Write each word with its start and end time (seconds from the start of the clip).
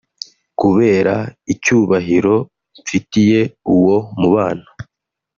Kubera 0.59 1.15
icyubahiro 1.53 2.35
mfitiye 2.79 3.41
uwo 3.75 3.97
mubano 4.19 4.67